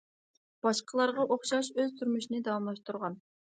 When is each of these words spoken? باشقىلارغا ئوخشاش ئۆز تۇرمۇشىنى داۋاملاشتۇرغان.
باشقىلارغا 0.67 1.27
ئوخشاش 1.35 1.71
ئۆز 1.77 1.95
تۇرمۇشىنى 2.01 2.43
داۋاملاشتۇرغان. 2.51 3.23